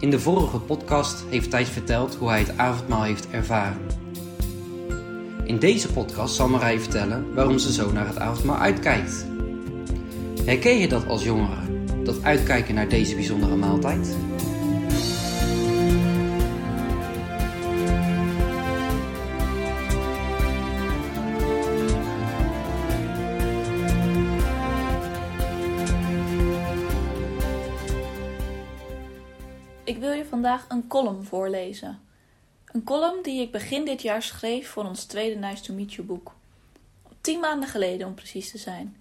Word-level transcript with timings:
In 0.00 0.10
de 0.10 0.20
vorige 0.20 0.58
podcast 0.58 1.24
heeft 1.28 1.50
Thijs 1.50 1.68
verteld 1.68 2.14
hoe 2.14 2.28
hij 2.28 2.38
het 2.38 2.58
avondmaal 2.58 3.02
heeft 3.02 3.30
ervaren. 3.30 3.80
In 5.44 5.58
deze 5.58 5.92
podcast 5.92 6.34
zal 6.34 6.48
Marij 6.48 6.80
vertellen 6.80 7.34
waarom 7.34 7.58
ze 7.58 7.72
zo 7.72 7.92
naar 7.92 8.06
het 8.06 8.18
avondmaal 8.18 8.56
uitkijkt. 8.56 9.26
Herken 10.44 10.78
je 10.78 10.88
dat 10.88 11.06
als 11.06 11.24
jongere, 11.24 11.84
dat 12.04 12.22
uitkijken 12.22 12.74
naar 12.74 12.88
deze 12.88 13.14
bijzondere 13.14 13.56
maaltijd? 13.56 14.16
Vandaag 30.42 30.64
een 30.68 30.86
column 30.86 31.24
voorlezen. 31.24 32.00
Een 32.64 32.84
column 32.84 33.22
die 33.22 33.40
ik 33.40 33.52
begin 33.52 33.84
dit 33.84 34.02
jaar 34.02 34.22
schreef 34.22 34.68
voor 34.68 34.84
ons 34.84 35.04
tweede 35.04 35.38
Nice 35.38 35.62
to 35.62 35.74
Meet 35.74 35.92
You 35.92 36.06
boek. 36.06 36.34
Tien 37.20 37.40
maanden 37.40 37.68
geleden 37.68 38.06
om 38.06 38.14
precies 38.14 38.50
te 38.50 38.58
zijn. 38.58 38.96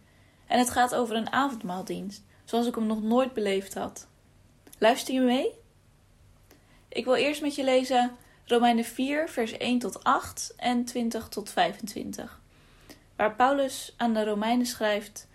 En 0.48 0.60
het 0.60 0.70
gaat 0.70 0.96
over 0.96 1.16
een 1.16 1.32
avondmaaldienst, 1.32 2.24
zoals 2.46 2.68
ik 2.68 2.76
hem 2.76 2.86
nog 2.86 3.02
nooit 3.02 3.34
beleefd 3.34 3.74
had. 3.74 4.08
Luister 4.78 5.14
je 5.14 5.20
mee? 5.20 5.52
Ik 6.88 7.06
wil 7.06 7.16
eerst 7.16 7.42
met 7.42 7.56
je 7.56 7.64
lezen 7.64 8.16
Romeinen 8.46 8.86
4, 8.86 9.30
vers 9.30 9.58
1 9.58 9.80
tot 9.80 10.04
8 10.04 10.54
en 10.58 10.86
20 10.86 11.28
tot 11.28 11.50
25. 11.50 12.42
Waar 13.16 13.36
Paulus 13.36 13.94
aan 13.98 14.14
de 14.14 14.24
Romeinen 14.24 14.66
schrijft: 14.66 15.28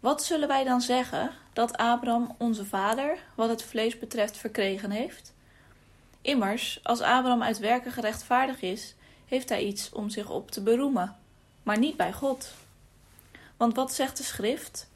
Wat 0.00 0.24
zullen 0.24 0.48
wij 0.48 0.64
dan 0.64 0.80
zeggen 0.80 1.30
dat 1.54 1.76
Abraham 1.76 2.34
onze 2.38 2.64
vader, 2.64 3.18
wat 3.34 3.48
het 3.48 3.62
vlees 3.62 3.98
betreft, 3.98 4.36
verkregen 4.36 4.90
heeft? 4.90 5.34
Immers, 6.20 6.80
als 6.82 7.00
Abraham 7.00 7.42
uit 7.42 7.58
werken 7.58 7.92
gerechtvaardig 7.92 8.60
is, 8.60 8.94
heeft 9.26 9.48
hij 9.48 9.64
iets 9.64 9.92
om 9.92 10.10
zich 10.10 10.30
op 10.30 10.50
te 10.50 10.62
beroemen, 10.62 11.16
maar 11.62 11.78
niet 11.78 11.96
bij 11.96 12.12
God. 12.12 12.52
Want 13.56 13.74
wat 13.74 13.94
zegt 13.94 14.16
de 14.16 14.22
schrift? 14.22 14.88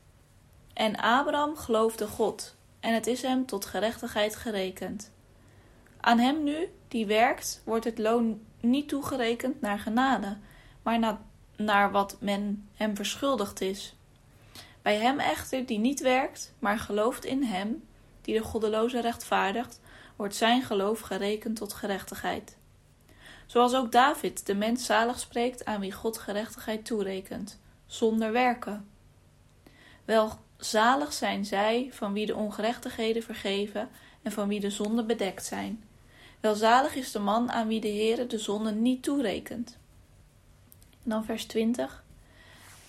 En 0.73 0.97
Abraham 0.97 1.56
geloofde 1.56 2.06
God, 2.06 2.55
en 2.81 2.95
het 2.95 3.06
is 3.06 3.22
hem 3.22 3.47
tot 3.47 3.65
gerechtigheid 3.65 4.37
gerekend. 4.37 5.11
Aan 6.00 6.19
hem 6.19 6.45
nu, 6.45 6.69
die 6.89 7.06
werkt, 7.06 7.62
wordt 7.65 7.84
het 7.84 7.98
loon 7.98 8.41
niet 8.61 8.89
toegerekend 8.89 9.61
naar 9.61 9.78
genade, 9.78 10.37
maar 10.83 10.98
na, 10.98 11.20
naar 11.56 11.91
wat 11.91 12.17
men 12.20 12.69
hem 12.75 12.97
verschuldigd 12.97 13.61
is. 13.61 13.95
Bij 14.89 14.97
hem 14.97 15.19
echter, 15.19 15.67
die 15.67 15.78
niet 15.78 16.00
werkt, 16.00 16.53
maar 16.58 16.78
gelooft 16.78 17.25
in 17.25 17.42
hem, 17.42 17.89
die 18.20 18.39
de 18.39 18.44
goddeloze 18.44 19.00
rechtvaardigt, 19.00 19.81
wordt 20.17 20.34
zijn 20.34 20.62
geloof 20.62 21.00
gerekend 21.00 21.56
tot 21.56 21.72
gerechtigheid. 21.72 22.56
Zoals 23.47 23.75
ook 23.75 23.92
David 23.92 24.47
de 24.47 24.55
mens 24.55 24.86
zalig 24.86 25.19
spreekt 25.19 25.64
aan 25.64 25.81
wie 25.81 25.92
God 25.92 26.19
gerechtigheid 26.19 26.84
toerekent, 26.84 27.61
zonder 27.86 28.33
werken. 28.33 28.89
Wel 30.05 30.31
zalig 30.56 31.12
zijn 31.12 31.44
zij 31.44 31.89
van 31.92 32.12
wie 32.12 32.27
de 32.27 32.36
ongerechtigheden 32.36 33.22
vergeven 33.22 33.89
en 34.22 34.33
van 34.33 34.48
wie 34.48 34.61
de 34.61 34.70
zonden 34.70 35.06
bedekt 35.06 35.44
zijn. 35.44 35.84
Welzalig 36.41 36.94
is 36.94 37.12
de 37.12 37.19
man 37.19 37.50
aan 37.50 37.69
wie 37.69 37.81
de 37.81 37.89
Heere 37.89 38.27
de 38.27 38.39
zonde 38.39 38.72
niet 38.72 39.03
toerekent. 39.03 39.78
En 41.05 41.11
dan 41.11 41.25
vers 41.25 41.44
20. 41.44 42.06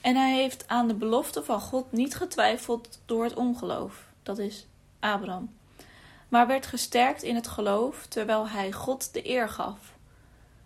En 0.01 0.15
hij 0.15 0.33
heeft 0.33 0.67
aan 0.67 0.87
de 0.87 0.93
belofte 0.93 1.43
van 1.43 1.59
God 1.59 1.91
niet 1.91 2.15
getwijfeld 2.15 3.01
door 3.05 3.23
het 3.23 3.33
ongeloof, 3.33 4.05
dat 4.23 4.37
is 4.37 4.67
Abraham, 4.99 5.53
maar 6.27 6.47
werd 6.47 6.65
gesterkt 6.65 7.23
in 7.23 7.35
het 7.35 7.47
geloof 7.47 8.05
terwijl 8.07 8.49
hij 8.49 8.71
God 8.71 9.13
de 9.13 9.29
eer 9.29 9.49
gaf. 9.49 9.97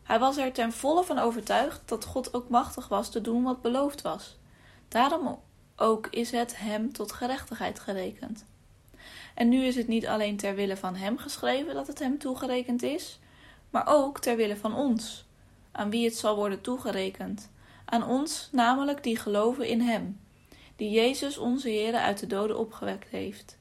Hij 0.03 0.19
was 0.19 0.38
er 0.38 0.51
ten 0.51 0.72
volle 0.72 1.03
van 1.03 1.19
overtuigd 1.19 1.81
dat 1.85 2.05
God 2.05 2.33
ook 2.33 2.49
machtig 2.49 2.88
was 2.88 3.09
te 3.09 3.22
doen 3.22 3.43
wat 3.43 3.61
beloofd 3.61 4.01
was. 4.01 4.38
Daarom 4.88 5.39
ook 5.75 6.07
is 6.07 6.31
het 6.31 6.57
hem 6.57 6.93
tot 6.93 7.11
gerechtigheid 7.11 7.79
gerekend. 7.79 8.45
En 9.33 9.49
nu 9.49 9.63
is 9.63 9.75
het 9.75 9.88
niet 9.88 10.07
alleen 10.07 10.38
ter 10.38 10.55
wille 10.55 10.77
van 10.77 10.95
hem 10.95 11.17
geschreven 11.17 11.73
dat 11.73 11.88
het 11.88 11.99
hem 11.99 12.17
toegerekend 12.17 12.83
is, 12.83 13.19
maar 13.69 13.88
ook 13.88 14.19
ter 14.19 14.35
wille 14.35 14.57
van 14.57 14.75
ons, 14.75 15.25
aan 15.72 15.89
wie 15.89 16.05
het 16.05 16.17
zal 16.17 16.35
worden 16.35 16.61
toegerekend. 16.61 17.49
Aan 17.93 18.07
ons, 18.07 18.49
namelijk 18.51 19.03
die 19.03 19.17
geloven 19.17 19.67
in 19.67 19.81
hem, 19.81 20.19
die 20.75 20.89
Jezus 20.89 21.37
onze 21.37 21.69
Heer 21.69 21.93
uit 21.93 22.19
de 22.19 22.27
doden 22.27 22.59
opgewekt 22.59 23.09
heeft, 23.09 23.57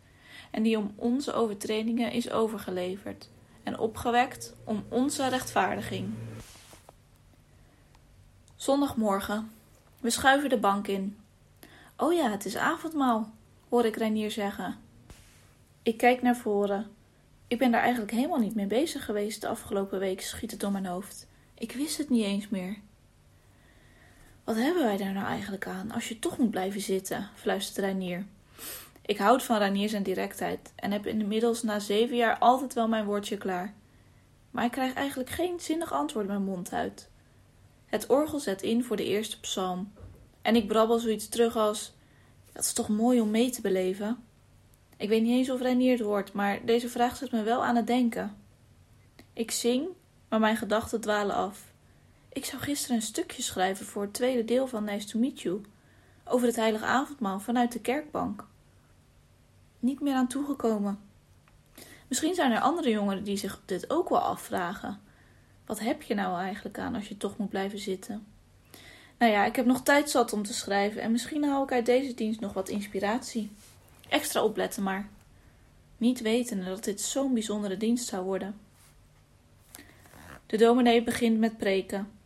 en 0.50 0.62
die 0.62 0.78
om 0.78 0.92
onze 0.96 1.32
overtredingen 1.32 2.12
is 2.12 2.30
overgeleverd, 2.30 3.28
en 3.62 3.78
opgewekt 3.78 4.54
om 4.64 4.84
onze 4.88 5.28
rechtvaardiging. 5.28 6.14
Zondagmorgen. 8.56 9.50
We 10.00 10.10
schuiven 10.10 10.48
de 10.48 10.58
bank 10.58 10.86
in. 10.86 11.18
Oh 11.96 12.12
ja, 12.12 12.30
het 12.30 12.44
is 12.44 12.56
avondmaal, 12.56 13.30
hoor 13.68 13.84
ik 13.84 13.96
Reinier 13.96 14.30
zeggen. 14.30 14.78
Ik 15.82 15.96
kijk 15.96 16.22
naar 16.22 16.36
voren. 16.36 16.90
Ik 17.48 17.58
ben 17.58 17.70
daar 17.70 17.82
eigenlijk 17.82 18.12
helemaal 18.12 18.38
niet 18.38 18.54
mee 18.54 18.66
bezig 18.66 19.04
geweest 19.04 19.40
de 19.40 19.48
afgelopen 19.48 19.98
week, 19.98 20.20
schiet 20.20 20.50
het 20.50 20.60
door 20.60 20.72
mijn 20.72 20.86
hoofd. 20.86 21.26
Ik 21.54 21.72
wist 21.72 21.98
het 21.98 22.10
niet 22.10 22.24
eens 22.24 22.48
meer. 22.48 22.76
Wat 24.44 24.56
hebben 24.56 24.82
wij 24.82 24.96
daar 24.96 25.12
nou 25.12 25.26
eigenlijk 25.26 25.66
aan 25.66 25.90
als 25.90 26.08
je 26.08 26.18
toch 26.18 26.38
moet 26.38 26.50
blijven 26.50 26.80
zitten? 26.80 27.28
fluistert 27.34 27.78
Reinier. 27.78 28.26
Ik 29.06 29.18
houd 29.18 29.42
van 29.42 29.58
Reinier 29.58 29.88
zijn 29.88 30.02
directheid 30.02 30.72
en 30.76 30.92
heb 30.92 31.06
inmiddels 31.06 31.62
na 31.62 31.78
zeven 31.78 32.16
jaar 32.16 32.38
altijd 32.38 32.74
wel 32.74 32.88
mijn 32.88 33.04
woordje 33.04 33.36
klaar. 33.36 33.74
Maar 34.50 34.64
ik 34.64 34.70
krijg 34.70 34.94
eigenlijk 34.94 35.30
geen 35.30 35.60
zinnig 35.60 35.92
antwoord 35.92 36.26
mijn 36.26 36.44
mond 36.44 36.72
uit. 36.72 37.08
Het 37.86 38.06
orgel 38.06 38.38
zet 38.38 38.62
in 38.62 38.84
voor 38.84 38.96
de 38.96 39.04
eerste 39.04 39.40
psalm. 39.40 39.92
En 40.42 40.56
ik 40.56 40.66
brabbel 40.66 40.98
zoiets 40.98 41.28
terug 41.28 41.56
als: 41.56 41.92
Dat 42.52 42.64
is 42.64 42.72
toch 42.72 42.88
mooi 42.88 43.20
om 43.20 43.30
mee 43.30 43.50
te 43.50 43.60
beleven? 43.60 44.24
Ik 44.96 45.08
weet 45.08 45.22
niet 45.22 45.36
eens 45.38 45.50
of 45.50 45.60
Reinier 45.60 45.92
het 45.92 46.06
hoort, 46.06 46.32
maar 46.32 46.64
deze 46.64 46.88
vraag 46.88 47.16
zet 47.16 47.32
me 47.32 47.42
wel 47.42 47.64
aan 47.64 47.76
het 47.76 47.86
denken. 47.86 48.36
Ik 49.32 49.50
zing, 49.50 49.88
maar 50.28 50.40
mijn 50.40 50.56
gedachten 50.56 51.00
dwalen 51.00 51.34
af. 51.34 51.71
Ik 52.32 52.44
zou 52.44 52.62
gisteren 52.62 52.96
een 52.96 53.02
stukje 53.02 53.42
schrijven 53.42 53.86
voor 53.86 54.02
het 54.02 54.12
tweede 54.12 54.44
deel 54.44 54.66
van 54.66 54.84
Nice 54.84 55.06
to 55.06 55.18
Meet 55.18 55.40
You, 55.40 55.60
over 56.24 56.46
het 56.46 56.56
heilige 56.56 56.84
avondmaal 56.84 57.40
vanuit 57.40 57.72
de 57.72 57.80
kerkbank. 57.80 58.46
Niet 59.78 60.00
meer 60.00 60.14
aan 60.14 60.28
toegekomen. 60.28 60.98
Misschien 62.08 62.34
zijn 62.34 62.52
er 62.52 62.60
andere 62.60 62.90
jongeren 62.90 63.24
die 63.24 63.36
zich 63.36 63.60
dit 63.64 63.90
ook 63.90 64.08
wel 64.08 64.18
afvragen. 64.20 65.00
Wat 65.66 65.80
heb 65.80 66.02
je 66.02 66.14
nou 66.14 66.40
eigenlijk 66.40 66.78
aan 66.78 66.94
als 66.94 67.08
je 67.08 67.16
toch 67.16 67.36
moet 67.36 67.48
blijven 67.48 67.78
zitten? 67.78 68.26
Nou 69.18 69.32
ja, 69.32 69.44
ik 69.44 69.56
heb 69.56 69.66
nog 69.66 69.82
tijd 69.82 70.10
zat 70.10 70.32
om 70.32 70.42
te 70.42 70.54
schrijven 70.54 71.02
en 71.02 71.12
misschien 71.12 71.44
haal 71.44 71.62
ik 71.62 71.72
uit 71.72 71.86
deze 71.86 72.14
dienst 72.14 72.40
nog 72.40 72.52
wat 72.52 72.68
inspiratie. 72.68 73.50
Extra 74.08 74.42
opletten 74.42 74.82
maar. 74.82 75.08
Niet 75.96 76.20
wetende 76.20 76.64
dat 76.64 76.84
dit 76.84 77.00
zo'n 77.00 77.32
bijzondere 77.32 77.76
dienst 77.76 78.08
zou 78.08 78.24
worden. 78.24 78.58
De 80.46 80.56
dominee 80.56 81.02
begint 81.02 81.38
met 81.38 81.56
preken. 81.56 82.20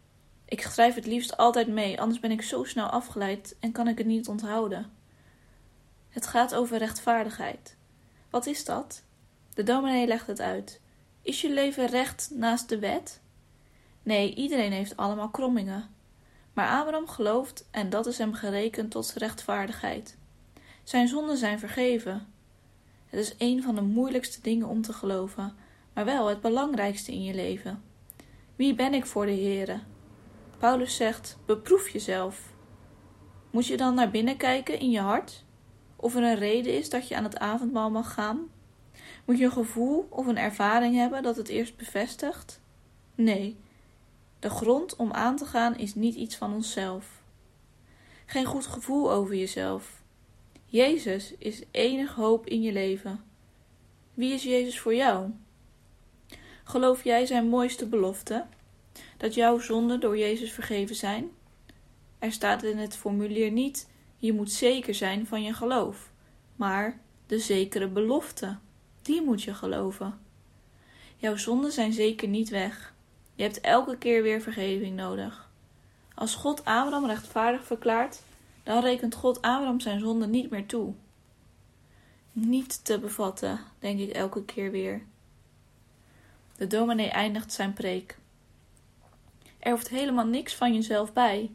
Ik 0.49 0.61
schrijf 0.63 0.95
het 0.95 1.07
liefst 1.07 1.37
altijd 1.37 1.69
mee, 1.69 2.01
anders 2.01 2.21
ben 2.21 2.31
ik 2.31 2.43
zo 2.43 2.65
snel 2.65 2.87
afgeleid 2.87 3.57
en 3.61 3.73
kan 3.73 3.89
ik 3.89 3.99
het 3.99 4.07
niet 4.07 4.29
onthouden. 4.29 4.93
Het 6.09 6.27
gaat 6.27 6.55
over 6.55 6.79
rechtvaardigheid. 6.79 7.77
Wat 8.31 8.47
is 8.47 8.65
dat? 8.65 9.03
De 9.55 9.63
dominee 9.63 10.07
legt 10.07 10.27
het 10.27 10.41
uit. 10.41 10.81
Is 11.23 11.41
je 11.41 11.53
leven 11.53 11.87
recht 11.87 12.31
naast 12.35 12.69
de 12.69 12.79
wet? 12.79 13.21
Nee, 14.03 14.35
iedereen 14.35 14.73
heeft 14.73 14.97
allemaal 14.97 15.29
krommingen. 15.29 15.89
Maar 16.53 16.69
Abraham 16.69 17.09
gelooft 17.09 17.69
en 17.71 17.91
dat 17.91 18.07
is 18.07 18.19
hem 18.19 18.35
gerekend 18.35 18.91
tot 18.91 19.13
rechtvaardigheid. 19.17 20.17
Zijn 20.83 21.09
zonden 21.09 21.37
zijn 21.37 21.59
vergeven. 21.59 22.33
Het 23.07 23.21
is 23.21 23.35
een 23.39 23.63
van 23.63 23.75
de 23.75 23.83
moeilijkste 23.83 24.41
dingen 24.41 24.67
om 24.67 24.83
te 24.83 24.93
geloven, 24.93 25.57
maar 25.93 26.05
wel 26.05 26.27
het 26.27 26.41
belangrijkste 26.41 27.13
in 27.13 27.23
je 27.23 27.35
leven. 27.35 27.83
Wie 28.57 28.75
ben 28.75 28.95
ik 28.95 29.07
voor 29.07 29.27
de 29.27 29.33
Heere? 29.33 29.81
Paulus 30.59 30.97
zegt: 30.97 31.39
beproef 31.47 31.89
jezelf. 31.89 32.55
Moet 33.51 33.67
je 33.67 33.77
dan 33.77 33.95
naar 33.95 34.11
binnen 34.11 34.37
kijken 34.37 34.79
in 34.79 34.91
je 34.91 35.01
hart? 35.01 35.45
Of 35.97 36.15
er 36.15 36.23
een 36.23 36.39
reden 36.39 36.75
is 36.75 36.91
dat 36.91 37.09
je 37.09 37.17
aan 37.17 37.25
het 37.25 37.39
avondmaal 37.39 37.91
mag 37.91 38.15
gaan? 38.15 38.51
Moet 39.25 39.39
je 39.39 39.45
een 39.45 39.51
gevoel 39.53 40.07
of 40.11 40.27
een 40.27 40.39
ervaring 40.39 40.95
hebben 40.95 41.23
dat 41.23 41.37
het 41.37 41.49
eerst 41.49 41.77
bevestigt? 41.77 42.61
Nee, 43.15 43.57
de 44.39 44.51
grond 44.51 44.97
om 44.97 45.13
aan 45.13 45.37
te 45.37 45.45
gaan 45.45 45.79
is 45.79 45.95
niet 45.95 46.15
iets 46.15 46.37
van 46.37 46.53
onszelf. 46.53 47.23
Geen 48.27 48.45
goed 48.45 48.67
gevoel 48.67 49.13
over 49.13 49.35
jezelf. 49.35 50.03
Jezus 50.65 51.35
is 51.39 51.63
enig 51.71 52.15
hoop 52.15 52.47
in 52.47 52.63
je 52.63 52.73
leven. 52.73 53.25
Wie 54.15 54.33
is 54.33 54.43
Jezus 54.43 54.81
voor 54.81 54.95
jou? 54.95 55.31
Geloof 56.65 57.05
jij 57.05 57.27
zijn 57.27 57.49
mooiste 57.49 57.87
belofte? 57.87 58.47
Dat 59.17 59.35
jouw 59.35 59.59
zonden 59.59 60.01
door 60.01 60.19
Jezus 60.19 60.53
vergeven 60.53 60.97
zijn? 60.97 61.31
Er 62.19 62.33
staat 62.33 62.63
in 62.63 62.79
het 62.79 62.97
formulier 62.97 63.51
niet: 63.51 63.89
je 64.17 64.33
moet 64.33 64.53
zeker 64.53 64.95
zijn 64.95 65.27
van 65.27 65.43
je 65.43 65.53
geloof, 65.53 66.11
maar 66.57 67.01
de 67.27 67.39
zekere 67.39 67.89
belofte. 67.89 68.57
die 69.03 69.23
moet 69.23 69.43
je 69.43 69.55
geloven. 69.55 70.19
Jouw 71.17 71.37
zonden 71.37 71.73
zijn 71.73 71.93
zeker 71.93 72.29
niet 72.29 72.49
weg. 72.49 72.95
Je 73.35 73.43
hebt 73.43 73.61
elke 73.61 73.99
keer 73.99 74.23
weer 74.23 74.41
vergeving 74.41 74.97
nodig. 74.97 75.51
Als 76.15 76.35
God 76.35 76.65
Abraham 76.65 77.07
rechtvaardig 77.07 77.65
verklaart, 77.65 78.23
dan 78.63 78.83
rekent 78.83 79.15
God 79.15 79.43
Abraham 79.43 79.81
zijn 79.81 80.01
zonde 80.01 80.27
niet 80.27 80.51
meer 80.51 80.67
toe. 80.67 80.95
Niet 82.33 82.85
te 82.85 82.99
bevatten, 82.99 83.61
denk 83.79 84.01
ik 84.01 84.11
elke 84.11 84.45
keer 84.45 84.71
weer. 84.71 85.03
De 86.57 86.67
dominee 86.67 87.09
eindigt 87.09 87.53
zijn 87.53 87.73
preek. 87.73 88.19
Er 89.67 89.73
hoeft 89.73 89.89
helemaal 89.89 90.27
niks 90.27 90.55
van 90.55 90.75
jezelf 90.75 91.13
bij. 91.13 91.51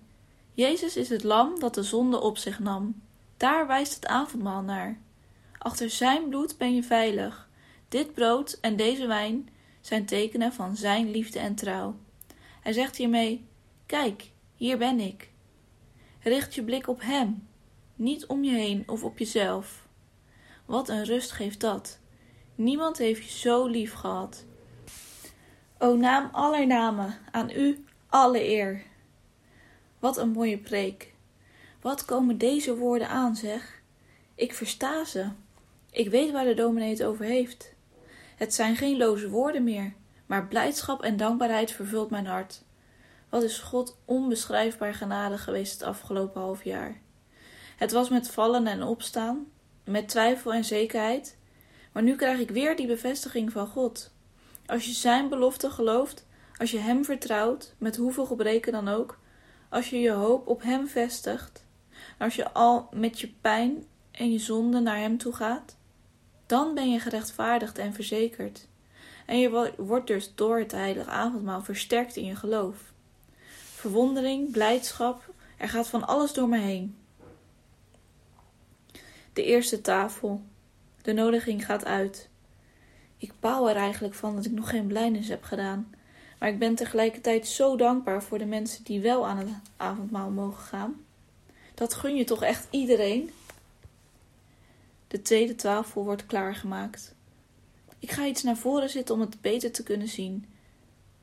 Jezus 0.54 0.96
is 0.96 1.10
het 1.10 1.24
lam 1.24 1.60
dat 1.60 1.74
de 1.74 1.84
zonde 1.84 2.22
op 2.22 2.38
zich 2.38 2.60
nam. 2.60 3.02
Daar 3.38 3.68
wijst 3.68 3.96
het 3.96 4.08
avondmaal 4.08 4.62
naar. 4.62 5.00
Achter 5.58 5.90
zijn 5.90 6.30
bloed 6.30 6.58
ben 6.58 6.75
je 6.75 6.84
veilig. 6.84 7.50
Dit 7.90 8.13
brood 8.13 8.58
en 8.62 8.75
deze 8.75 9.08
wijn 9.08 9.50
zijn 9.81 10.06
tekenen 10.06 10.54
van 10.54 10.75
zijn 10.75 11.12
liefde 11.12 11.40
en 11.40 11.56
trouw. 11.56 11.96
Hij 12.62 12.74
zegt 12.74 12.96
hiermee: 12.96 13.46
Kijk, 13.86 14.31
hier 14.56 14.78
ben 14.78 15.00
ik. 15.00 15.31
Richt 16.19 16.56
je 16.56 16.64
blik 16.64 16.88
op 16.88 17.02
hem, 17.02 17.48
niet 17.96 18.25
om 18.25 18.44
je 18.44 18.52
heen 18.52 18.84
of 18.88 19.04
op 19.04 19.18
jezelf. 19.18 19.88
Wat 20.66 20.90
een 20.90 21.04
rust 21.04 21.31
geeft 21.31 21.60
dat. 21.60 22.00
Niemand 22.56 22.98
heeft 22.98 23.24
je 23.24 23.40
zo 23.40 23.66
lief 23.66 23.94
gehad. 23.94 24.46
O 25.78 25.96
naam 25.96 26.30
aller 26.31 26.68
namen, 26.68 27.18
aan 27.31 27.50
u 27.50 27.86
alle 28.12 28.48
eer. 28.48 28.84
Wat 30.00 30.18
een 30.18 30.30
mooie 30.30 30.58
preek. 30.58 31.13
Wat 31.81 32.06
komen 32.06 32.38
deze 32.38 32.75
woorden 32.75 33.08
aan, 33.08 33.36
zeg? 33.36 33.81
Ik 34.36 34.54
versta 34.54 35.06
ze. 35.06 35.30
Ik 35.92 36.10
weet 36.10 36.31
waar 36.31 36.46
de 36.46 36.54
dominee 36.54 36.90
het 36.90 37.04
over 37.04 37.25
heeft. 37.25 37.74
Het 38.36 38.54
zijn 38.54 38.75
geen 38.75 38.98
loze 38.98 39.30
woorden 39.30 39.63
meer, 39.63 39.94
maar 40.25 40.48
blijdschap 40.48 41.04
en 41.04 41.18
dankbaarheid 41.18 41.72
vervult 41.72 42.10
mijn 42.10 42.25
hart. 42.25 42.62
Wat 43.30 43.44
is 43.44 43.58
God 43.58 43.98
onbeschrijfbaar 44.06 44.94
genade 44.94 45.38
geweest 45.38 45.74
het 45.74 45.84
afgelopen 45.84 46.42
half 46.42 46.64
jaar. 46.64 47.02
Het 47.78 47.92
was 47.92 48.10
met 48.10 48.30
vallen 48.30 48.68
en 48.68 48.84
opstaan, 48.84 49.46
met 49.84 50.07
twijfel 50.07 50.54
en 50.54 50.66
zekerheid, 50.66 51.38
maar 51.92 52.04
nu 52.04 52.16
krijg 52.16 52.40
ik 52.40 52.50
weer 52.50 52.75
die 52.75 52.88
bevestiging 52.88 53.52
van 53.52 53.68
God. 53.68 54.12
Als 54.66 54.86
je 54.86 54.92
Zijn 54.92 55.30
belofte 55.30 55.69
gelooft, 55.69 56.25
als 56.62 56.72
je 56.72 56.80
Hem 56.80 57.06
vertrouwt, 57.06 57.74
met 57.78 57.96
hoeveel 57.96 58.25
gebreken 58.25 58.72
dan 58.72 58.88
ook, 58.88 59.19
als 59.69 59.90
je 59.90 60.00
je 60.00 60.12
hoop 60.12 60.48
op 60.48 60.62
Hem 60.62 60.88
vestigt, 60.88 61.66
als 62.18 62.36
je 62.36 62.52
al 62.52 62.90
met 62.92 63.19
je 63.19 63.31
pijn 63.42 63.86
en 64.12 64.31
je 64.31 64.40
zonde 64.40 64.80
naar 64.80 64.98
Hem 64.98 65.18
toe 65.18 65.34
gaat, 65.34 65.75
dan 66.46 66.74
ben 66.74 66.92
je 66.92 67.00
gerechtvaardigd 67.00 67.78
en 67.78 67.94
verzekerd. 67.94 68.68
En 69.25 69.40
je 69.40 69.74
wordt 69.78 70.08
dus 70.08 70.36
door 70.36 70.60
het 70.60 70.72
heilige 70.72 71.10
avondmaal 71.10 71.62
versterkt 71.62 72.16
in 72.16 72.25
je 72.25 72.36
geloof. 72.36 72.94
Verwondering, 73.75 74.52
blijdschap, 74.52 75.34
er 75.57 75.69
gaat 75.69 75.88
van 75.88 76.07
alles 76.07 76.34
door 76.34 76.50
me 76.50 76.60
heen. 76.60 76.96
De 79.34 79.44
eerste 79.44 79.81
tafel. 79.81 80.42
De 81.02 81.14
nodiging 81.14 81.66
gaat 81.66 81.86
uit. 81.86 82.30
Ik 83.18 83.34
baal 83.40 83.69
er 83.69 83.75
eigenlijk 83.75 84.14
van 84.14 84.36
dat 84.36 84.46
ik 84.46 84.52
nog 84.52 84.69
geen 84.69 84.88
blijnis 84.88 85.28
heb 85.28 85.44
gedaan. 85.44 86.00
Maar 86.42 86.50
ik 86.50 86.60
ben 86.60 86.76
tegelijkertijd 86.76 87.48
zo 87.48 87.76
dankbaar 87.76 88.24
voor 88.24 88.38
de 88.38 88.46
mensen 88.46 88.84
die 88.84 89.02
wel 89.02 89.28
aan 89.28 89.38
het 89.38 89.48
avondmaal 89.78 90.30
mogen 90.30 90.64
gaan. 90.64 91.06
Dat 91.74 91.94
gun 91.94 92.16
je 92.16 92.24
toch 92.24 92.44
echt 92.44 92.68
iedereen? 92.70 93.32
De 95.08 95.22
tweede 95.22 95.56
tafel 95.56 96.04
wordt 96.04 96.26
klaargemaakt. 96.26 97.16
Ik 98.00 98.12
ga 98.12 98.26
iets 98.26 98.44
naar 98.44 98.58
voren 98.58 98.90
zitten 98.90 99.16
om 99.16 99.22
het 99.22 99.42
beter 99.42 99.72
te 99.72 99.84
kunnen 99.84 100.08
zien. 100.08 100.46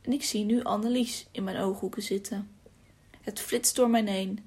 En 0.01 0.13
ik 0.13 0.25
zie 0.25 0.45
nu 0.45 0.63
Annelies 0.63 1.27
in 1.31 1.45
mijn 1.45 1.59
ooghoeken 1.59 2.03
zitten. 2.03 2.51
Het 3.21 3.41
flitst 3.41 3.77
door 3.77 3.91
mij 3.91 4.05
heen. 4.05 4.45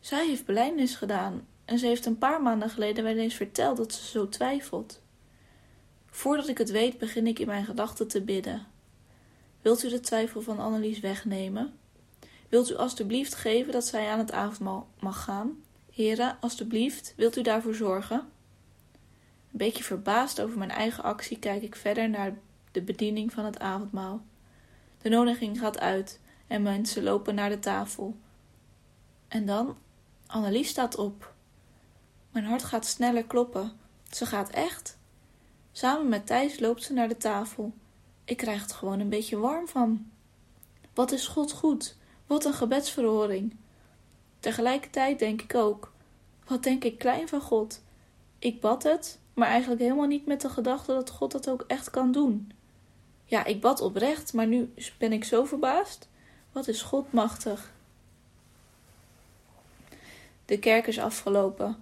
Zij 0.00 0.26
heeft 0.26 0.44
belijdenis 0.44 0.94
gedaan 0.94 1.46
en 1.64 1.78
ze 1.78 1.86
heeft 1.86 2.06
een 2.06 2.18
paar 2.18 2.42
maanden 2.42 2.70
geleden 2.70 3.04
wel 3.04 3.16
eens 3.16 3.34
verteld 3.34 3.76
dat 3.76 3.92
ze 3.92 4.06
zo 4.06 4.28
twijfelt. 4.28 5.00
Voordat 6.10 6.48
ik 6.48 6.58
het 6.58 6.70
weet, 6.70 6.98
begin 6.98 7.26
ik 7.26 7.38
in 7.38 7.46
mijn 7.46 7.64
gedachten 7.64 8.08
te 8.08 8.22
bidden. 8.22 8.74
Wilt 9.66 9.84
u 9.84 9.88
de 9.88 10.00
twijfel 10.00 10.42
van 10.42 10.58
Annelies 10.58 11.00
wegnemen? 11.00 11.78
Wilt 12.48 12.70
u 12.70 12.76
alstublieft 12.76 13.34
geven 13.34 13.72
dat 13.72 13.86
zij 13.86 14.08
aan 14.08 14.18
het 14.18 14.32
avondmaal 14.32 14.88
mag 15.00 15.24
gaan? 15.24 15.62
Heren, 15.92 16.36
alstublieft, 16.40 17.14
wilt 17.16 17.36
u 17.36 17.42
daarvoor 17.42 17.74
zorgen? 17.74 18.18
Een 18.18 19.58
beetje 19.58 19.84
verbaasd 19.84 20.40
over 20.40 20.58
mijn 20.58 20.70
eigen 20.70 21.02
actie 21.04 21.38
kijk 21.38 21.62
ik 21.62 21.76
verder 21.76 22.10
naar 22.10 22.38
de 22.72 22.82
bediening 22.82 23.32
van 23.32 23.44
het 23.44 23.58
avondmaal. 23.58 24.24
De 25.02 25.08
nodiging 25.08 25.58
gaat 25.58 25.78
uit 25.78 26.20
en 26.46 26.62
mensen 26.62 27.02
lopen 27.02 27.34
naar 27.34 27.50
de 27.50 27.58
tafel. 27.58 28.16
En 29.28 29.46
dan, 29.46 29.76
Annelies 30.26 30.68
staat 30.68 30.96
op. 30.96 31.34
Mijn 32.30 32.44
hart 32.44 32.64
gaat 32.64 32.86
sneller 32.86 33.24
kloppen. 33.24 33.72
Ze 34.10 34.26
gaat 34.26 34.50
echt. 34.50 34.98
Samen 35.72 36.08
met 36.08 36.26
Thijs 36.26 36.58
loopt 36.60 36.82
ze 36.82 36.92
naar 36.92 37.08
de 37.08 37.16
tafel. 37.16 37.72
Ik 38.26 38.36
krijg 38.36 38.62
het 38.62 38.72
gewoon 38.72 39.00
een 39.00 39.08
beetje 39.08 39.38
warm 39.38 39.68
van. 39.68 40.10
Wat 40.94 41.12
is 41.12 41.26
God 41.26 41.52
goed? 41.52 41.96
Wat 42.26 42.44
een 42.44 42.54
gebedsverhoring. 42.54 43.56
Tegelijkertijd 44.40 45.18
denk 45.18 45.42
ik 45.42 45.54
ook: 45.54 45.92
wat 46.46 46.62
denk 46.62 46.84
ik 46.84 46.98
klein 46.98 47.28
van 47.28 47.40
God? 47.40 47.82
Ik 48.38 48.60
bad 48.60 48.82
het, 48.82 49.18
maar 49.34 49.48
eigenlijk 49.48 49.80
helemaal 49.80 50.06
niet 50.06 50.26
met 50.26 50.40
de 50.40 50.48
gedachte 50.48 50.92
dat 50.92 51.10
God 51.10 51.32
dat 51.32 51.48
ook 51.50 51.64
echt 51.66 51.90
kan 51.90 52.12
doen. 52.12 52.52
Ja, 53.24 53.44
ik 53.44 53.60
bad 53.60 53.80
oprecht, 53.80 54.32
maar 54.32 54.46
nu 54.46 54.72
ben 54.98 55.12
ik 55.12 55.24
zo 55.24 55.44
verbaasd. 55.44 56.08
Wat 56.52 56.68
is 56.68 56.82
God 56.82 57.12
machtig? 57.12 57.72
De 60.44 60.58
kerk 60.58 60.86
is 60.86 60.98
afgelopen 60.98 61.76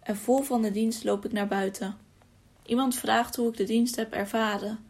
en 0.00 0.16
vol 0.16 0.42
van 0.42 0.62
de 0.62 0.70
dienst 0.70 1.04
loop 1.04 1.24
ik 1.24 1.32
naar 1.32 1.48
buiten. 1.48 1.96
Iemand 2.62 2.94
vraagt 2.94 3.36
hoe 3.36 3.48
ik 3.48 3.56
de 3.56 3.64
dienst 3.64 3.96
heb 3.96 4.12
ervaren. 4.12 4.86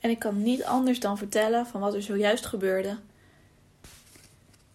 En 0.00 0.10
ik 0.10 0.18
kan 0.18 0.42
niet 0.42 0.64
anders 0.64 1.00
dan 1.00 1.18
vertellen 1.18 1.66
van 1.66 1.80
wat 1.80 1.94
er 1.94 2.02
zojuist 2.02 2.46
gebeurde. 2.46 2.98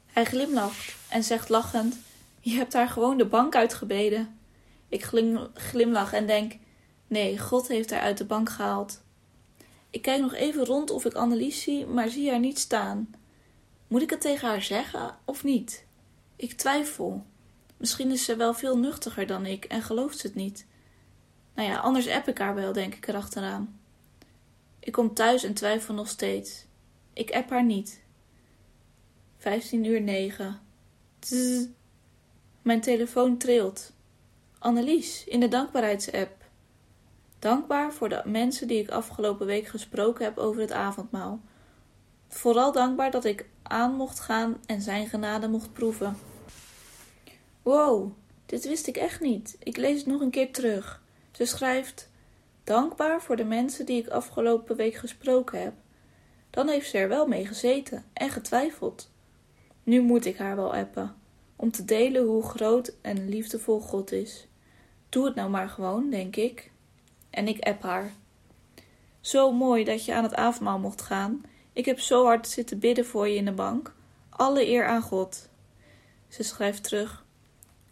Hij 0.06 0.26
glimlacht 0.26 0.96
en 1.10 1.24
zegt 1.24 1.50
lachend: 1.50 1.96
Je 2.40 2.56
hebt 2.56 2.74
haar 2.74 2.90
gewoon 2.90 3.18
de 3.18 3.26
bank 3.26 3.56
uitgebeden. 3.56 4.40
Ik 4.90 5.04
glimlach 5.54 6.14
en 6.14 6.28
denk: 6.28 6.54
Nee, 7.08 7.40
God 7.40 7.68
heeft 7.68 7.92
haar 7.92 8.02
uit 8.02 8.18
de 8.18 8.26
bank 8.26 8.50
gehaald. 8.50 9.02
Ik 9.90 10.02
kijk 10.02 10.22
nog 10.22 10.34
even 10.34 10.66
rond 10.66 10.92
of 10.92 11.06
ik 11.06 11.14
Annelies 11.14 11.62
zie, 11.62 11.86
maar 11.86 12.10
zie 12.10 12.30
haar 12.30 12.40
niet 12.40 12.60
staan. 12.60 13.16
Moet 13.88 14.02
ik 14.02 14.10
het 14.10 14.22
tegen 14.22 14.48
haar 14.48 14.62
zeggen 14.62 15.18
of 15.26 15.44
niet? 15.44 15.86
Ik 16.36 16.54
twijfel. 16.54 17.26
Misschien 17.78 18.12
is 18.12 18.26
ze 18.26 18.36
wel 18.36 18.54
veel 18.54 18.78
nuchtiger 18.78 19.28
dan 19.28 19.46
ik 19.46 19.66
en 19.66 19.82
gelooft 19.82 20.18
ze 20.20 20.28
het 20.28 20.36
niet. 20.36 20.66
Nou 21.56 21.70
ja, 21.70 21.78
anders 21.78 22.08
app 22.08 22.28
ik 22.28 22.38
haar 22.38 22.56
wel, 22.56 22.74
denk 22.74 22.96
ik 22.96 23.08
erachteraan. 23.08 23.80
Ik 24.84 24.92
kom 24.92 25.14
thuis 25.14 25.44
en 25.44 25.54
twijfel 25.54 25.94
nog 25.94 26.08
steeds. 26.08 26.66
Ik 27.14 27.32
app 27.32 27.50
haar 27.50 27.64
niet. 27.64 28.02
15 29.38 29.84
uur 29.84 30.02
9. 30.02 30.62
Zzz. 31.20 31.66
Mijn 32.62 32.82
telefoon 32.82 33.38
trilt. 33.38 33.94
Annelies 34.60 35.24
in 35.26 35.40
de 35.40 35.48
dankbaarheidsapp. 35.48 36.44
Dankbaar 37.40 37.94
voor 37.94 38.10
de 38.10 38.22
mensen 38.26 38.68
die 38.68 38.82
ik 38.82 38.90
afgelopen 38.90 39.46
week 39.46 39.68
gesproken 39.68 40.26
heb 40.26 40.38
over 40.38 40.62
het 40.62 40.72
avondmaal. 40.72 41.42
Vooral 42.28 42.72
dankbaar 42.72 43.12
dat 43.12 43.26
ik 43.26 43.46
aan 43.62 43.96
mocht 43.96 44.20
gaan 44.20 44.58
en 44.66 44.82
zijn 44.82 45.08
genade 45.08 45.48
mocht 45.48 45.74
proeven. 45.74 46.18
Wow, 47.62 48.12
dit 48.46 48.68
wist 48.68 48.88
ik 48.88 48.98
echt 48.98 49.20
niet. 49.20 49.56
Ik 49.60 49.78
lees 49.78 49.98
het 49.98 50.06
nog 50.06 50.22
een 50.22 50.32
keer 50.32 50.52
terug. 50.52 51.02
Ze 51.32 51.46
schrijft: 51.46 52.10
Dankbaar 52.64 53.22
voor 53.22 53.36
de 53.36 53.44
mensen 53.44 53.86
die 53.86 54.02
ik 54.02 54.08
afgelopen 54.08 54.76
week 54.76 54.96
gesproken 54.96 55.62
heb. 55.62 55.74
Dan 56.50 56.68
heeft 56.68 56.90
ze 56.90 56.98
er 56.98 57.08
wel 57.08 57.28
mee 57.28 57.46
gezeten 57.46 58.06
en 58.14 58.30
getwijfeld. 58.30 59.12
Nu 59.84 60.02
moet 60.02 60.26
ik 60.26 60.38
haar 60.38 60.56
wel 60.56 60.76
appen, 60.76 61.16
om 61.56 61.72
te 61.72 61.86
delen 61.86 62.26
hoe 62.26 62.44
groot 62.44 62.96
en 63.02 63.30
liefdevol 63.30 63.80
God 63.80 64.12
is. 64.12 64.48
Doe 65.10 65.26
het 65.26 65.36
nou 65.36 65.50
maar 65.50 65.70
gewoon, 65.70 66.10
denk 66.10 66.36
ik. 66.36 66.72
En 67.30 67.48
ik 67.48 67.64
app 67.64 67.82
haar. 67.82 68.14
Zo 69.22 69.52
mooi 69.52 69.84
dat 69.84 70.06
je 70.06 70.14
aan 70.14 70.24
het 70.24 70.36
avondmaal 70.36 70.80
mocht 70.80 71.02
gaan. 71.02 71.44
Ik 71.74 71.86
heb 71.86 72.00
zo 72.00 72.26
hard 72.26 72.48
zitten 72.48 72.80
bidden 72.80 73.06
voor 73.06 73.28
je 73.28 73.36
in 73.36 73.46
de 73.46 73.52
bank. 73.52 73.94
Alle 74.30 74.68
eer 74.68 74.88
aan 74.88 75.02
God. 75.02 75.50
Ze 76.28 76.44
schrijft 76.44 76.84
terug. 76.84 77.26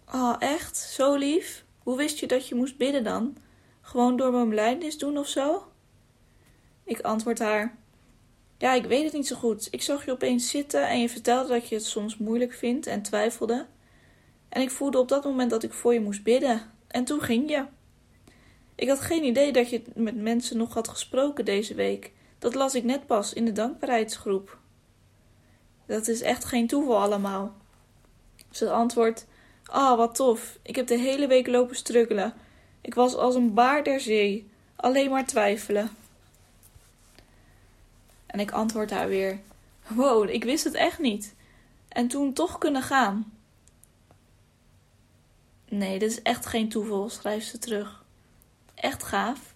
Ah, 0.06 0.36
echt? 0.40 0.78
Zo 0.78 1.16
lief? 1.16 1.66
Hoe 1.84 1.98
wist 1.98 2.20
je 2.20 2.28
dat 2.28 2.48
je 2.48 2.56
moest 2.56 2.78
bidden 2.78 3.04
dan? 3.04 3.38
Gewoon 3.82 4.18
door 4.18 4.32
mijn 4.32 4.50
belijdenis 4.50 4.98
doen 4.98 5.18
of 5.18 5.28
zo? 5.28 5.72
Ik 6.84 7.02
antwoord 7.02 7.40
haar. 7.40 7.78
Ja, 8.58 8.74
ik 8.74 8.86
weet 8.86 9.04
het 9.04 9.14
niet 9.14 9.28
zo 9.28 9.36
goed. 9.36 9.68
Ik 9.72 9.82
zag 9.82 10.06
je 10.06 10.12
opeens 10.12 10.50
zitten 10.50 10.88
en 10.88 11.00
je 11.00 11.10
vertelde 11.10 11.50
dat 11.50 11.70
je 11.70 11.76
het 11.76 11.86
soms 11.86 12.18
moeilijk 12.18 12.54
vindt 12.54 12.88
en 12.88 13.02
twijfelde. 13.02 13.66
En 14.50 14.62
ik 14.62 14.72
voelde 14.72 15.00
op 15.00 15.08
dat 15.08 15.24
moment 15.24 15.50
dat 15.50 15.64
ik 15.64 15.74
voor 15.74 15.94
je 15.94 16.02
moest 16.02 16.24
bidden. 16.24 16.72
En 16.88 17.04
toen 17.04 17.22
ging 17.22 17.50
je. 17.50 17.66
Ik 18.76 18.88
had 18.88 19.00
geen 19.00 19.24
idee 19.24 19.52
dat 19.52 19.70
je 19.70 19.82
met 19.96 20.16
mensen 20.16 20.58
nog 20.58 20.74
had 20.74 20.88
gesproken 20.88 21.46
deze 21.46 21.74
week. 21.74 22.12
Dat 22.40 22.56
las 22.56 22.76
ik 22.76 22.84
net 22.84 23.06
pas 23.06 23.34
in 23.34 23.46
de 23.46 23.52
dankbaarheidsgroep. 23.52 24.58
Dat 25.86 26.08
is 26.08 26.22
echt 26.22 26.46
geen 26.46 26.68
toeval 26.68 27.02
allemaal. 27.02 27.56
Ze 28.52 28.72
antwoordt: 28.72 29.28
Ah, 29.66 29.98
wat 29.98 30.16
tof. 30.16 30.60
Ik 30.62 30.76
heb 30.76 30.88
de 30.88 30.98
hele 30.98 31.28
week 31.28 31.48
lopen 31.48 31.76
struggelen. 31.76 32.34
Ik 32.82 32.94
was 32.94 33.16
als 33.16 33.36
een 33.36 33.54
baar 33.54 33.84
der 33.84 34.00
zee, 34.00 34.50
alleen 34.76 35.10
maar 35.10 35.26
twijfelen. 35.26 35.90
En 38.26 38.40
ik 38.40 38.52
antwoord 38.52 38.92
haar 38.92 39.08
weer: 39.08 39.40
Wow, 39.88 40.30
ik 40.30 40.44
wist 40.44 40.64
het 40.64 40.74
echt 40.74 41.00
niet. 41.00 41.36
En 41.88 42.08
toen 42.08 42.34
toch 42.34 42.58
kunnen 42.58 42.82
gaan. 42.82 43.34
Nee, 45.70 46.00
dit 46.00 46.12
is 46.12 46.22
echt 46.22 46.46
geen 46.46 46.70
toeval, 46.70 47.10
schrijft 47.10 47.48
ze 47.48 47.58
terug. 47.58 48.04
Echt 48.76 49.04
gaaf. 49.04 49.54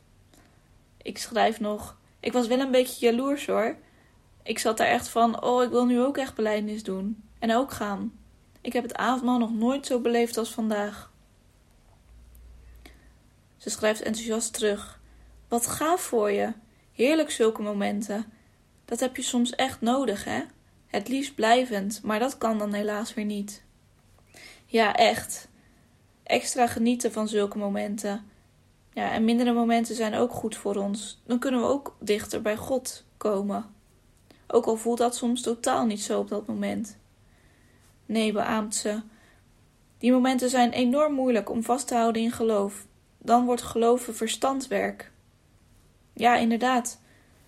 Ik 0.98 1.18
schrijf 1.18 1.60
nog: 1.60 1.98
Ik 2.20 2.34
was 2.34 2.48
wel 2.48 2.60
een 2.60 2.72
beetje 2.72 3.06
jaloers 3.06 3.46
hoor. 3.46 3.76
Ik 4.44 4.60
zat 4.60 4.78
daar 4.78 4.88
echt 4.88 5.08
van: 5.08 5.44
Oh, 5.44 5.64
ik 5.64 5.70
wil 5.70 5.86
nu 5.86 6.02
ook 6.02 6.18
echt 6.18 6.36
beleidnis 6.36 6.84
doen. 6.84 7.24
En 7.40 7.56
ook 7.56 7.72
gaan. 7.72 8.14
Ik 8.62 8.74
heb 8.74 8.84
het 8.84 8.96
avondmaal 8.96 9.38
nog 9.38 9.54
nooit 9.54 9.86
zo 9.86 10.00
beleefd 10.00 10.38
als 10.38 10.54
vandaag. 10.54 11.12
Ze 13.66 13.72
schrijft 13.72 14.02
enthousiast 14.02 14.54
terug. 14.54 15.00
Wat 15.48 15.68
gaaf 15.68 16.02
voor 16.02 16.32
je. 16.32 16.54
Heerlijk 16.94 17.32
zulke 17.32 17.62
momenten. 17.62 18.26
Dat 18.86 19.00
heb 19.00 19.16
je 19.16 19.22
soms 19.22 19.56
echt 19.56 19.82
nodig, 19.82 20.24
hè? 20.24 20.42
Het 20.88 21.08
liefst 21.08 21.36
blijvend, 21.36 22.02
maar 22.04 22.20
dat 22.20 22.38
kan 22.38 22.58
dan 22.58 22.74
helaas 22.74 23.14
weer 23.14 23.26
niet. 23.26 23.64
Ja, 24.66 24.96
echt. 24.96 25.48
Extra 26.24 26.68
genieten 26.68 27.12
van 27.12 27.28
zulke 27.28 27.58
momenten. 27.58 28.26
Ja, 28.94 29.12
en 29.12 29.26
mindere 29.26 29.54
momenten 29.54 29.96
zijn 29.96 30.16
ook 30.16 30.32
goed 30.32 30.58
voor 30.58 30.76
ons. 30.76 31.22
Dan 31.26 31.40
kunnen 31.40 31.62
we 31.62 31.68
ook 31.68 31.96
dichter 32.00 32.42
bij 32.42 32.58
God 32.58 33.04
komen. 33.18 33.66
Ook 34.48 34.66
al 34.66 34.78
voelt 34.78 34.98
dat 34.98 35.16
soms 35.16 35.42
totaal 35.42 35.86
niet 35.86 36.02
zo 36.02 36.20
op 36.20 36.28
dat 36.28 36.48
moment. 36.48 36.98
Nee, 38.06 38.32
beaamt 38.32 38.76
ze. 38.76 39.02
Die 39.98 40.12
momenten 40.12 40.50
zijn 40.50 40.72
enorm 40.72 41.14
moeilijk 41.14 41.50
om 41.50 41.64
vast 41.64 41.88
te 41.88 41.96
houden 41.96 42.22
in 42.22 42.32
geloof. 42.32 42.86
Dan 43.26 43.46
wordt 43.46 43.62
geloven 43.62 44.16
verstandwerk. 44.16 45.12
Ja, 46.14 46.36
inderdaad. 46.36 47.00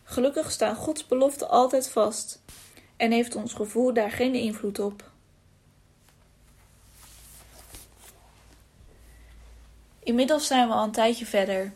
Gelukkig 0.04 0.52
staan 0.52 0.76
Gods 0.76 1.08
beloften 1.08 1.50
altijd 1.50 1.90
vast 1.90 2.42
en 2.96 3.12
heeft 3.12 3.36
ons 3.36 3.54
gevoel 3.54 3.94
daar 3.94 4.12
geen 4.12 4.34
invloed 4.34 4.80
op. 4.80 5.12
Inmiddels 10.00 10.48
zijn 10.48 10.68
we 10.68 10.74
al 10.74 10.84
een 10.84 10.92
tijdje 10.92 11.26
verder. 11.26 11.74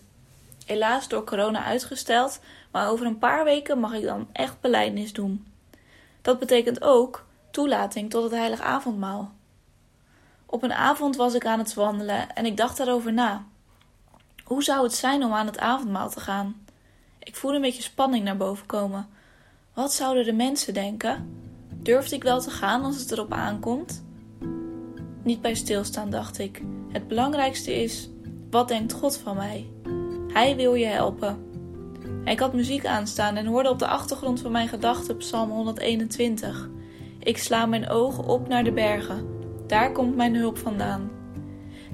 Helaas 0.65 1.07
door 1.07 1.23
corona 1.23 1.63
uitgesteld, 1.63 2.39
maar 2.71 2.89
over 2.89 3.05
een 3.05 3.19
paar 3.19 3.43
weken 3.43 3.79
mag 3.79 3.93
ik 3.93 4.03
dan 4.03 4.27
echt 4.31 4.59
beleidnis 4.59 5.13
doen. 5.13 5.47
Dat 6.21 6.39
betekent 6.39 6.81
ook 6.81 7.25
toelating 7.51 8.09
tot 8.09 8.23
het 8.23 8.31
heilig 8.31 8.61
avondmaal. 8.61 9.31
Op 10.45 10.63
een 10.63 10.73
avond 10.73 11.15
was 11.15 11.33
ik 11.33 11.45
aan 11.45 11.59
het 11.59 11.73
wandelen 11.73 12.35
en 12.35 12.45
ik 12.45 12.57
dacht 12.57 12.77
daarover 12.77 13.13
na. 13.13 13.49
Hoe 14.51 14.63
zou 14.63 14.83
het 14.83 14.93
zijn 14.93 15.23
om 15.23 15.33
aan 15.33 15.45
het 15.45 15.59
avondmaal 15.59 16.09
te 16.09 16.19
gaan? 16.19 16.65
Ik 17.19 17.35
voelde 17.35 17.55
een 17.55 17.61
beetje 17.61 17.81
spanning 17.81 18.23
naar 18.23 18.37
boven 18.37 18.65
komen. 18.65 19.07
Wat 19.73 19.93
zouden 19.93 20.25
de 20.25 20.33
mensen 20.33 20.73
denken? 20.73 21.29
Durfde 21.73 22.15
ik 22.15 22.23
wel 22.23 22.41
te 22.41 22.49
gaan 22.49 22.83
als 22.83 22.99
het 22.99 23.11
erop 23.11 23.33
aankomt? 23.33 24.03
Niet 25.23 25.41
bij 25.41 25.53
stilstaan, 25.53 26.09
dacht 26.09 26.39
ik. 26.39 26.61
Het 26.89 27.07
belangrijkste 27.07 27.83
is: 27.83 28.09
wat 28.49 28.67
denkt 28.67 28.93
God 28.93 29.17
van 29.17 29.35
mij? 29.35 29.69
Hij 30.33 30.55
wil 30.55 30.73
je 30.73 30.85
helpen. 30.85 31.45
Ik 32.25 32.39
had 32.39 32.53
muziek 32.53 32.85
aanstaan 32.85 33.35
en 33.35 33.45
hoorde 33.45 33.69
op 33.69 33.79
de 33.79 33.87
achtergrond 33.87 34.39
van 34.39 34.51
mijn 34.51 34.67
gedachten 34.67 35.17
Psalm 35.17 35.49
121. 35.49 36.69
Ik 37.19 37.37
sla 37.37 37.65
mijn 37.65 37.89
ogen 37.89 38.23
op 38.23 38.47
naar 38.47 38.63
de 38.63 38.71
bergen. 38.71 39.27
Daar 39.67 39.91
komt 39.91 40.15
mijn 40.15 40.35
hulp 40.35 40.57
vandaan. 40.57 41.20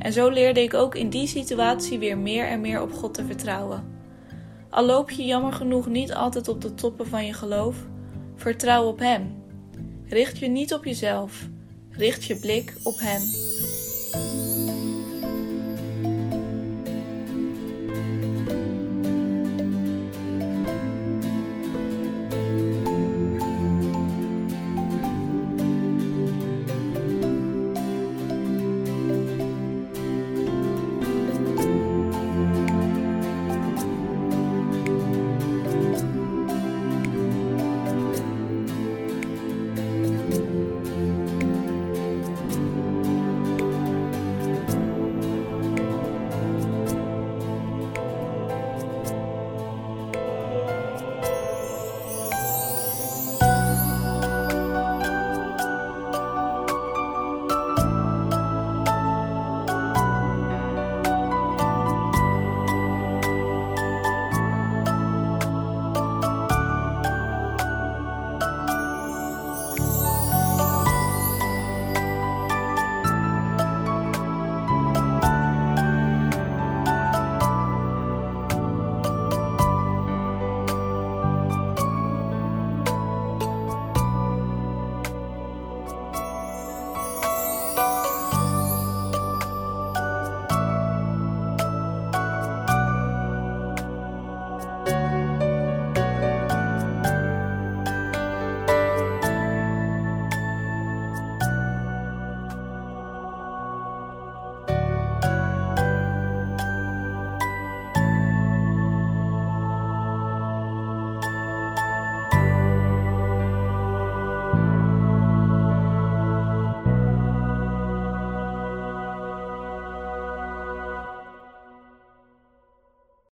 En 0.07 0.13
zo 0.13 0.29
leerde 0.29 0.61
ik 0.61 0.73
ook 0.73 0.95
in 0.95 1.09
die 1.09 1.27
situatie 1.27 1.99
weer 1.99 2.17
meer 2.17 2.47
en 2.47 2.61
meer 2.61 2.81
op 2.81 2.93
God 2.93 3.13
te 3.13 3.25
vertrouwen. 3.25 3.83
Al 4.69 4.85
loop 4.85 5.11
je 5.11 5.25
jammer 5.25 5.53
genoeg 5.53 5.87
niet 5.87 6.13
altijd 6.13 6.47
op 6.47 6.61
de 6.61 6.73
toppen 6.73 7.07
van 7.07 7.25
je 7.25 7.33
geloof, 7.33 7.75
vertrouw 8.35 8.87
op 8.87 8.99
Hem. 8.99 9.43
Richt 10.05 10.37
je 10.37 10.47
niet 10.47 10.73
op 10.73 10.85
jezelf, 10.85 11.47
richt 11.89 12.23
je 12.23 12.35
blik 12.35 12.73
op 12.83 12.99
Hem. 12.99 13.21